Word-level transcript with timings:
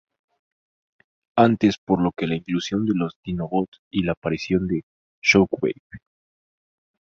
Antes 1.37 1.77
por 1.77 2.01
lo 2.01 2.11
que 2.11 2.25
la 2.25 2.33
inclusión 2.33 2.87
de 2.87 2.93
los 2.95 3.19
Dinobots 3.23 3.81
y 3.91 4.01
la 4.01 4.13
aparición 4.13 4.65
de 4.67 4.83
Shockwave. 5.21 5.75